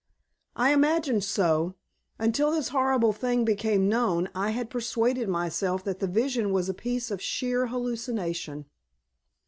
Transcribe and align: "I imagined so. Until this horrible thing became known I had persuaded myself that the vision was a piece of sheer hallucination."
"I 0.55 0.73
imagined 0.73 1.23
so. 1.23 1.75
Until 2.17 2.49
this 2.49 2.69
horrible 2.69 3.13
thing 3.13 3.45
became 3.45 3.87
known 3.87 4.29
I 4.33 4.49
had 4.49 4.71
persuaded 4.71 5.29
myself 5.29 5.83
that 5.83 5.99
the 5.99 6.07
vision 6.07 6.51
was 6.51 6.67
a 6.69 6.73
piece 6.73 7.11
of 7.11 7.21
sheer 7.21 7.67
hallucination." 7.67 8.65